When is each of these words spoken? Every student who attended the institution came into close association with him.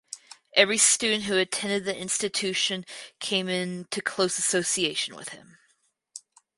Every 0.55 0.79
student 0.79 1.25
who 1.25 1.37
attended 1.37 1.85
the 1.85 1.95
institution 1.95 2.87
came 3.19 3.47
into 3.47 4.01
close 4.01 4.39
association 4.39 5.15
with 5.15 5.29
him. 5.29 5.59